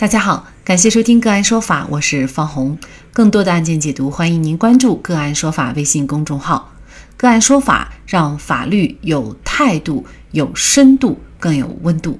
[0.00, 2.78] 大家好，感谢收听个案说法，我是方红。
[3.12, 6.72] 更多的案件解读，欢迎您关注个案说法微信公众号。
[7.18, 12.18] 个案说法让法律有态度、有深度、更有温度。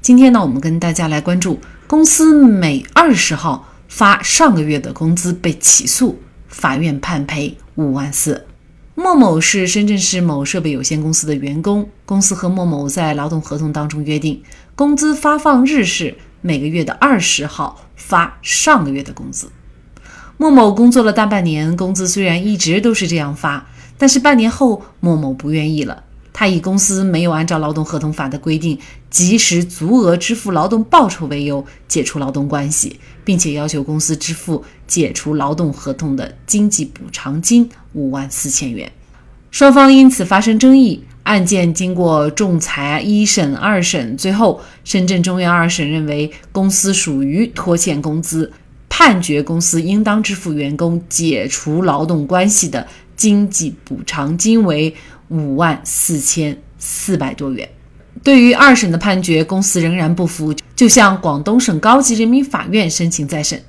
[0.00, 6.18] 今天呢，我们跟大家来关注公司每二十号发上个月的工资被起诉，
[6.48, 8.46] 法院判赔五万四。
[8.94, 14.42] 莫某是深圳市某设备有限公司的员工，公司和莫某在劳动合同当中约定，
[14.74, 16.16] 工资发放日是。
[16.46, 19.50] 每个月的二十号发上个月的工资。
[20.36, 23.66] 莫某工作了大半年，工资虽然一直都是这样发，
[23.96, 26.04] 但是半年后莫某不愿意了。
[26.34, 38.92] 他以公司没有按照劳动合同法的规定及时足额支付劳动报酬为由解除劳动关系，并且要求公司支付解除劳动合同的经济补偿金五万四千元。
[39.50, 41.04] 双方因此发生争议。
[41.24, 48.52] 案件经过仲裁一审、二审，最后深圳中院二审认为公司属于拖欠工资，
[48.88, 54.94] 判决公司应当支付员工解除劳动关系的经济补偿金为
[55.28, 57.68] 五万四千四百多元。
[58.22, 63.60] 对于二审的判决，公司仍然不服，就向广东省高级人民法院申请再审。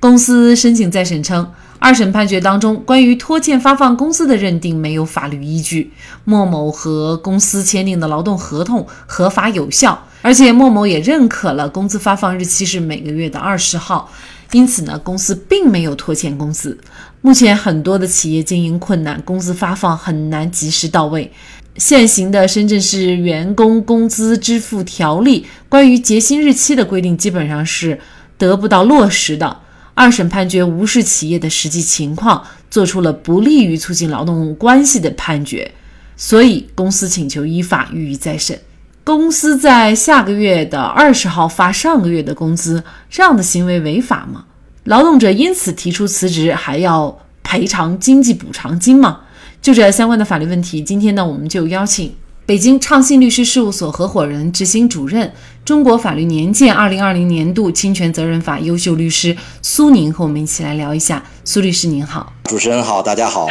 [0.00, 1.48] 公司申请再审称。
[1.78, 5.90] 二审判决当中，关于拖欠发放工资的认定没有法律依据。
[6.24, 14.12] 莫某和公司签订的劳动合同合法有效，而且莫某也认可了工资发放日期是每个月的二十号，
[14.52, 16.78] 因此呢，公司并没有拖欠工资。
[17.22, 21.32] 目前很多的企业经营困难，工资发放很难及时到位。
[21.76, 27.98] 现行的深圳市员工工资支付条例关于结薪日期的规定，基本上是
[28.36, 29.56] 得不到落实的。
[30.00, 35.70] 二审判决无视企业的实际情况，做出了不利于促进劳动关系的判决，
[36.16, 38.58] 所以公司请求依法予以再审。
[39.04, 44.46] 公司在下个月的二十号发上个月的工资，这样的行为违法吗？
[44.84, 49.20] 劳动者因此提出辞职，还要赔偿经济补偿金吗？
[49.60, 52.14] 就这相关的法律问题，今天呢，我们就邀请。
[52.50, 55.32] 北京畅信律师事务所合伙人、执行主任、
[55.64, 61.22] 中国法律年鉴二零二零年度侵权责任法优秀律师苏宁和我们一起来聊一下。
[61.44, 63.46] 苏律师您好，主持人好，大家好。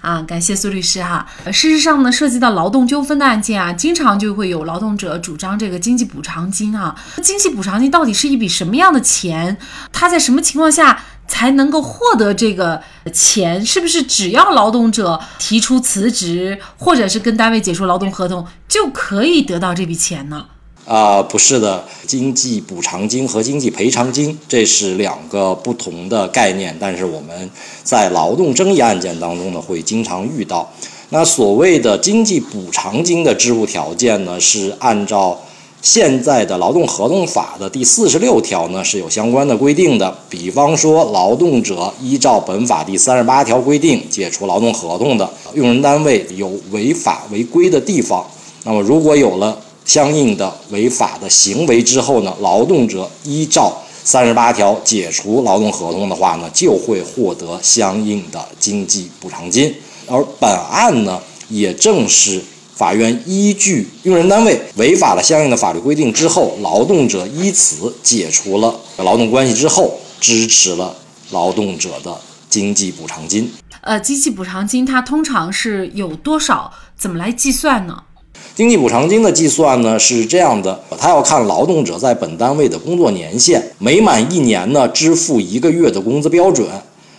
[0.00, 1.24] 啊，感谢苏律师哈。
[1.46, 6.96] 事实上呢，涉及到劳动纠纷的案件啊，经常就会有劳动者主张这个经济补偿金啊。
[7.22, 9.56] 经济补偿金到底是一笔什么样的钱？
[9.92, 11.00] 它在什么情况下？
[11.32, 12.78] 才能够获得这个
[13.10, 20.44] 钱，是不是只要劳动者提出辞职，或者是跟单位解除劳动合同，就可以得到这笔钱呢？
[20.86, 27.50] 啊，不是的，经济补偿金和经济赔偿金这是两个不同的概念，但是我们
[27.82, 30.70] 在劳动争议案件当中呢，会经常遇到。
[31.08, 35.40] 那所谓的经济补偿金的支付条件呢，是按照。
[35.82, 48.24] 现在的劳动合同法的第四十六条呢是有相关的规定的，比方说劳动者依照本法第三十八条规定解除劳动合同的，用人单位有违法违规的地方，
[48.62, 59.74] 那么如果有了相应的违法的行为之后呢，劳动者依照三十八条解除劳动合同的话呢，就会获得相应的经济补偿金，
[60.06, 62.40] 而本案呢也正是。
[62.74, 70.96] 法院依据用人单位违反了相应的法律规定之后，劳动者依此解除了劳动关系之后，支持了
[71.30, 72.18] 劳动者的
[72.48, 73.52] 经济补偿金。
[73.82, 76.72] 呃，经济补偿金它通常是有多少？
[76.96, 78.02] 怎么来计算呢？
[78.54, 86.68] 经济补偿金的计算呢是这样的，它要看劳动者在本单位的工作年限，每满一年呢支付一个月的工资标准。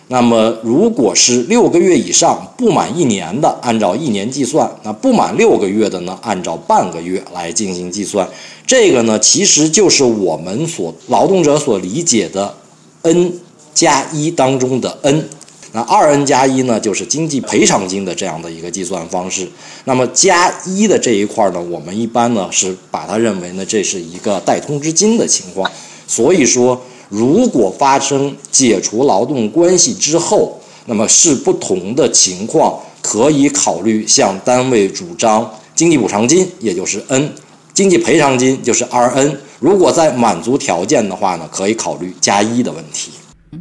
[0.08, 8.28] 那么，如果是六个月以上不满一年的，按照一年计算；那不满六个月的呢，按照半个月来进行计算。
[8.66, 12.54] 这个呢，其实就是我们所劳动者所理解的
[13.00, 13.32] N
[13.72, 15.26] 加一当中的 N。
[15.72, 19.48] 那二 N 加一呢，就是经济赔偿金的这样的一个计算方式。
[19.86, 25.68] 那么加一的这一块呢，我们一般呢是把它认为呢，这是一个代通知金的情况。
[26.06, 26.78] 所以说。
[27.14, 37.32] 如果发生解除劳动关系之后，那么是不同的情况，可以考虑向单位主张经济补偿金，也就是 N，
[37.72, 39.36] 经济赔偿金就是 RN。
[39.60, 43.12] 如果在满足条件的话呢，可以考虑加一的问题。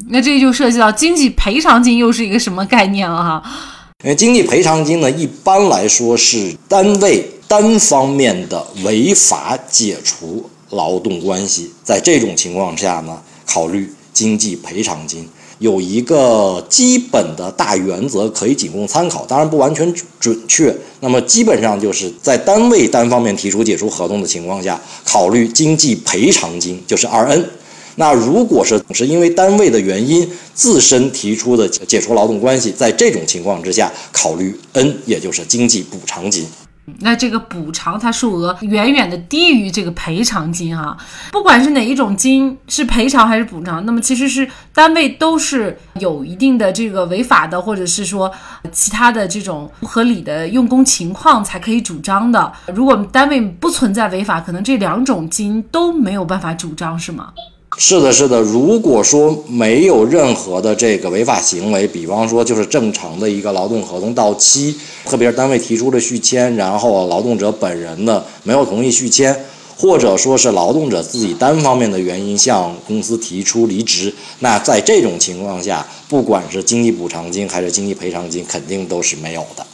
[0.10, 3.44] 那这就涉及到经济赔偿金又是一个什么概念了哈？
[4.04, 13.22] 因为经济赔偿金呢，一般来说是单位单方面的违法解除劳动关系，在这种情况下呢。
[13.46, 15.28] 考虑经济赔偿金
[15.60, 20.76] 有一个基本的大原则可以仅供参考，当然不完全准确。
[21.00, 27.46] 那么基本上就是在单位单方面提出解除合同的情况下，考虑经济赔偿金就是二 N。
[27.96, 36.46] 那如果是是因为单位的原因自身提出的解除劳动关系，在这种情况之下，考虑 N，也就是经济补偿金。
[37.00, 40.98] 那这个补偿它数额远远的低于这个赔偿金啊，
[41.32, 48.30] 不管是哪一种金是赔偿还是补偿，那么其实是单位都是有一定的这个违法的，或者是说
[48.72, 52.52] 其他的这种不合理的用工情况才可以主张的。
[52.74, 57.32] 如果单位不存在违法，可能这两种金都没有办法主张，是吗？
[57.76, 58.40] 是的，是的。
[58.42, 64.76] 如果说没有任何的这个违法行为，比方说就是正常的一个劳动合同到期，
[65.06, 69.36] 特别是单位提出了续签，然后劳动者本人呢没有同意续签，
[69.76, 79.66] 或者说是劳动者自己单方面的原因向公司提出离职，那在这种情况下，不管是经济补偿金还是经济赔偿金，肯定都是没有的。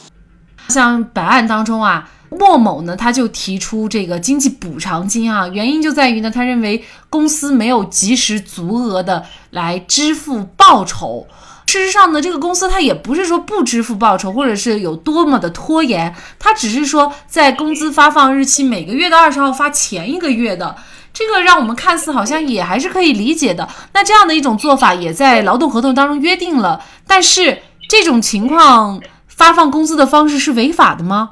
[0.68, 2.10] 像本案当中啊。
[2.30, 11.26] 莫某呢，他就提出这个经济补偿金啊，原因就在于呢，他认为公司没有及时足额的来支付报酬。
[11.66, 20.76] 事实上呢，这个公司他也不是说不支付报酬，或者是有多么的拖延，他只是说在工资发放日期每个月的二十号发前一个月的，
[21.12, 23.68] 这个让我们看似好像也还是可以理解的。
[23.92, 31.30] 那这样的一种做法也在劳动合同当中约定了，但是这种情况发放工资的方式是违法的吗？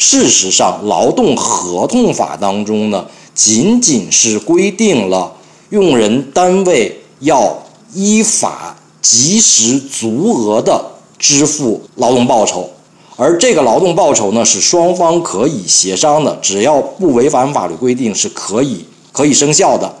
[0.00, 5.30] 事实上，劳动合同法当中呢，仅仅是规定了
[5.68, 7.62] 用人单位要
[7.92, 10.82] 依法及时足额的
[11.18, 12.70] 支付劳动报酬，
[13.16, 19.94] 而这个劳动报酬呢，是双方可以协商的，只要不违反法律规定，是可以可以生效的。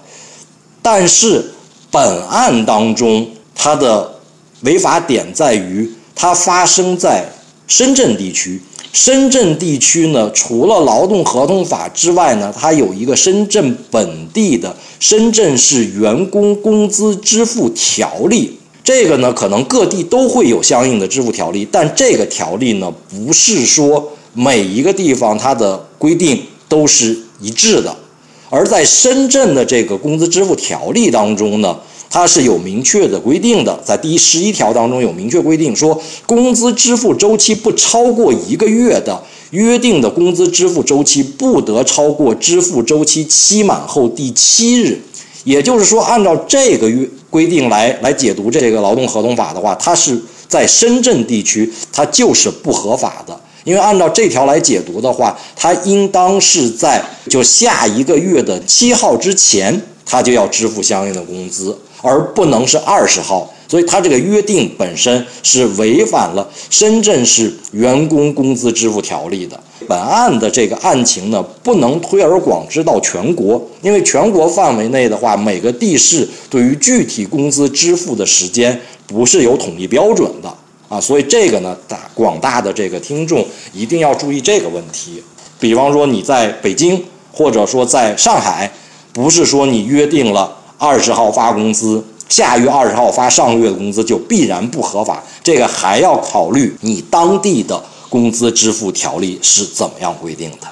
[0.80, 1.52] 但是
[1.90, 4.18] 本案当中，它的
[4.62, 7.30] 违法点在于，它发生在
[7.68, 8.62] 深圳地区。
[8.92, 18.58] 深圳地区呢，除了劳动合同法之外呢，它有一个深圳本地的深圳市员工工资支付条例。
[18.82, 27.94] 这个呢，可能各地都会有相应的支付条例，但这个条例呢，不是说每一个地方它的规定都是一致的。
[28.48, 31.78] 而在深圳的这个工资支付条例当中呢。
[32.10, 45.00] 它是有明确的规定的，在第十一条当中有明确规定，说工资支付周期不超过一个月的约定的工资支付周期不得超过支付周期期满后第七日。
[45.44, 61.78] 也就是说，按照这个约规定来来解读这个劳动合同法的话，它是在深圳地区它就是不合法的，因为按照这条来解读的话，它应当是在就下一个月的七号之前，它就要支付相应的工资。
[62.02, 69.58] 而不能是二十号，所以他这个约定本身是违反了深圳市员工工资支付条例的。
[69.88, 80.54] 本案的这个案情呢，不能推而广之到全国，因为全国范围内的话，每个地市对于具体工资支付的时间不是有统一标准的
[80.88, 85.22] 啊，所以这个呢，大广大的这个听众一定要注意这个问题。
[85.58, 88.70] 比方说你在北京或者说在上海，
[89.12, 90.56] 不是说你约定了。
[90.80, 95.22] 二十号发工资，下月二十号发上个月的工资就必然不合法。
[95.44, 97.78] 这个还要考虑你当地的
[98.08, 100.66] 工资支付条例是怎么样规定的。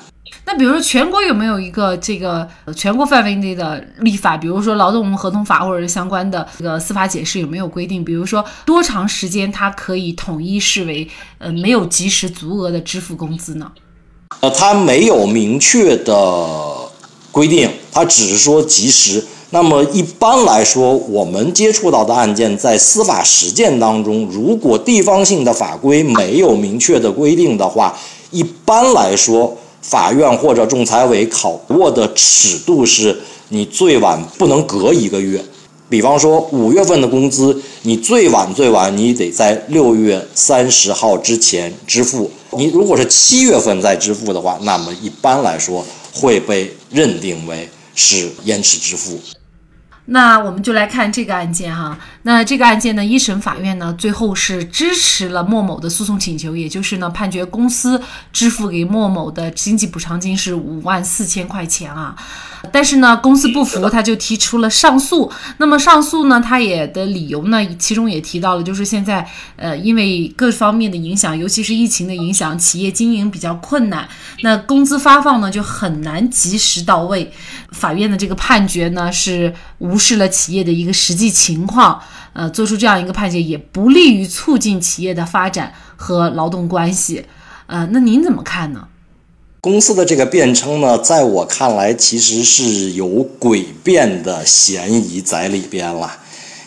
[0.47, 4.35] 那比如说全国有没有一个这个全国范围内的立法？
[4.35, 8.03] 比如说劳动合同法或者是相关的这个司法解释有没有规定？
[8.03, 13.71] 比如说多长时间它可以统一视为呃没有及时足额的支付工资呢？
[14.41, 16.17] 呃，它没有明确的
[17.31, 19.23] 规定，它只是说及时。
[19.51, 27.99] 那么一般来说，我们接触到的案件，在司法实践当中，如果地方性的法规没有明确的规定的话，
[28.31, 35.43] 一般来说，法院或者仲裁委考过的尺度是，你最晚不能隔一个月。
[35.89, 42.31] 比方说，五月份的工资，你最晚最晚你得在六月三十号之前支付。
[42.51, 47.67] 你如果是七月份再支付的话，那么一般来说会被认定为
[47.99, 49.21] 是延迟支付。
[50.07, 51.99] 那我们就来看这个案件哈。
[52.23, 58.01] 那这个案件呢，一审法院呢最后是支持了莫某的诉讼请求，也就是呢判决公司
[58.33, 62.15] 支付给莫某的经济补偿金是五万四千块钱啊。
[62.73, 65.31] 但是呢，公司不服，他就提出了上诉。
[65.59, 74.09] 那么上诉呢，他也的理由呢，其中也提到了，就是现在呃，因为各方面的影响，尤其是疫情的影响，企业经营比较困难，
[74.43, 77.33] 那工资发放呢就很难及时到位。
[77.71, 82.01] 法院的这个判决呢，是无视了企业的一个实际情况，
[82.33, 87.25] 呃，做出这样一个判决，也不利于促进企业的发展和劳动关系。
[87.67, 88.89] 呃，那您怎么看呢？
[89.61, 96.17] 公司的这个变称呢，在我看来其实是有诡辩的嫌疑在里边了，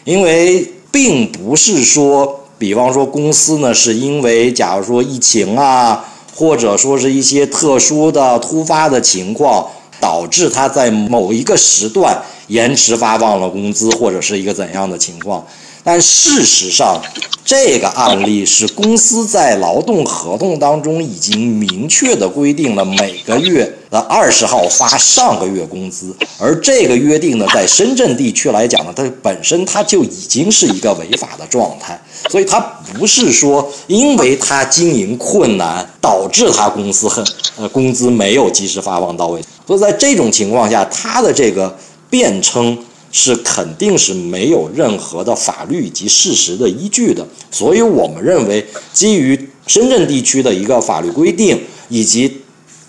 [0.03, 6.03] 因为并不是说，比方说公司呢是因为假如说疫情啊，
[6.35, 9.65] 或者说是一些特殊的突发的情况，
[10.01, 12.21] 导致它在某一个时段
[12.51, 15.45] 延迟发放了工资，或者是一个怎样的情况。
[15.83, 17.01] 但事实上，
[17.43, 32.59] 这个案例是公司在劳动合同当中已经明确的规定了每个月的二十号发上个月工资，而这个约定呢，在深圳地区来讲呢，它本身它就已经是一个违法的状态，所以它
[32.93, 37.25] 不是说因为它经营困难导致它公司很
[37.57, 41.75] 呃工资没有及时发放到位，所以在这种情况下，它的这个
[42.11, 42.77] 辩称。
[43.13, 49.37] 是肯定是没有任何的法律以及事实的依据的，所以我们认为，基于
[49.67, 52.41] 深圳地区的一个法律规定以及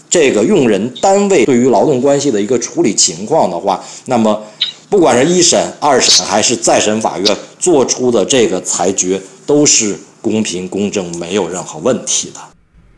[0.08, 4.40] 这个用人单位对于劳动关系的一个处理情况的话，那么
[4.88, 12.51] 不管是一审、二审还是再审法院做出的这个裁决都是公平公正，没有任何问题的。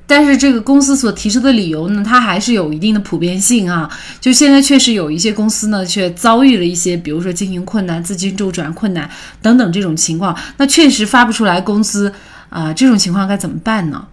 [0.06, 3.90] 但是这个公司所提出的理由呢，它还是有一定的普遍性啊。
[4.20, 9.08] 就现在确实有一些公司呢，却遭遇了一些，比如说经营困难、资金周转困难
[9.40, 12.12] 等等这种情况，那确实发不出来工资
[12.50, 12.72] 啊。
[12.72, 14.06] 这种情况该怎么办呢？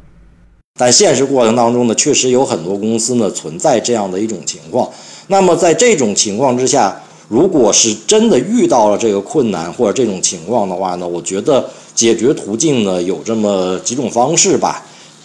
[0.79, 4.89] 但现实过程当中呢，确实有很多公司呢存在这样的一种情况。
[5.27, 14.81] 那么在这种情况之下，如果是真的遇到了这个困难或者这种情况的话呢，我觉得解决途径呢有这么几种方式吧。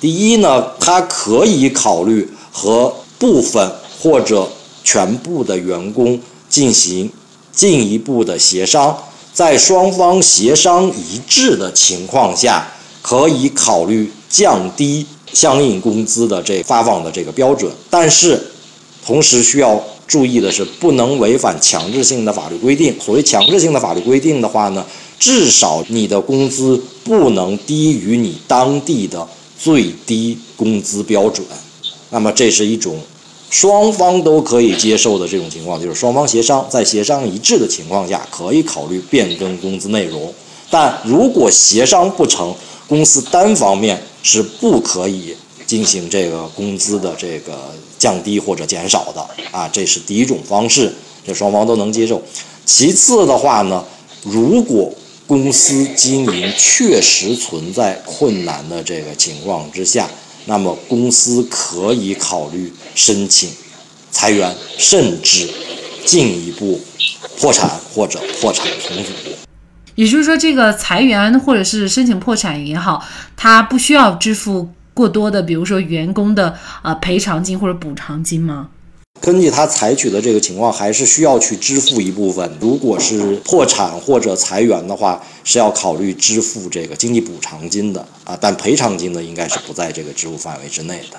[0.07, 4.49] 第一呢，他可以考虑和部分或者
[4.85, 6.17] 全部的员工
[6.49, 7.11] 进行
[7.51, 8.97] 进一步的协商，
[9.33, 12.69] 在双方协商一致的情况下，
[13.03, 17.69] 可以考虑降低相应工资的这发放的这个标准。
[17.91, 18.41] 但是，
[19.05, 22.95] 同时需要注意的是，不能违反强制性的法律规定。
[23.01, 24.87] 所谓强制性的法律规定的话呢，
[25.19, 29.27] 至少你的工资不能低于你当地的。
[29.59, 31.47] 最低工资标准，
[32.11, 32.99] 那么这是一种
[33.51, 40.33] 双方都可以接受的这种情况，就是双方协商，在协商一致的情况下，可以考虑变更工资内容。
[40.71, 42.55] 但如果协商不成，
[42.89, 45.35] 公司单方面是不可以
[45.67, 50.93] 进行这个工资的这个降低或者减少的啊，这是第一种方式，
[51.27, 52.21] 这双方都能接受。
[52.65, 53.85] 其次的话呢，
[54.23, 54.93] 如果
[55.27, 60.09] 公司经营确实存在困难的这个情况之下，
[60.45, 63.51] 那么公司可以考虑申请
[64.13, 65.51] 裁员，甚至
[66.05, 66.81] 进一步
[67.41, 69.11] 破产或者破产重组。
[69.97, 73.05] 也就是说，这个裁员或者是申请破产也好，
[73.37, 78.69] 它不需要支付过多的，比如说员工的呃赔偿金或者补偿金吗？
[79.21, 82.49] 根据他采取的这个情况，还是需要去支付一部分。
[82.61, 91.19] 如果是破产或者裁员的话，是要考虑支付这个经济补偿金的啊，但赔偿金呢，应该是不在这个支付范围之内的。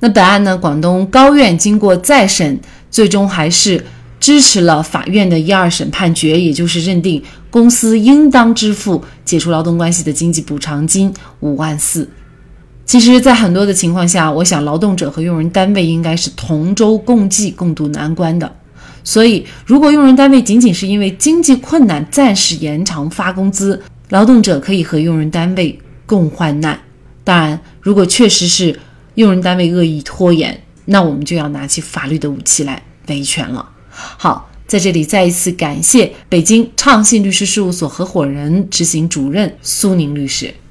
[0.00, 2.58] 那本案呢，广东高院经过再审，
[2.90, 3.84] 最终还是
[4.18, 12.08] 支持了法院的一二审判决，也就是认定公司应当支付解除劳动关系的经济补偿金五万四。
[12.92, 18.54] 其实，在很多的情况下，我想劳动者和用人单位应该是同舟共济、共度难关的。
[19.02, 26.78] 所以，如果用人单位仅仅是因为经济困难暂时延长发工资，劳动者可以和用人单位共患难。
[27.24, 28.78] 当然，如果确实是
[29.14, 33.66] 用人单位恶意拖延，那我们就要拿起法律的武器来维权了。
[33.88, 40.52] 好，在这里再一次感谢北京畅信律师事务所合伙人、执行主任苏宁律师。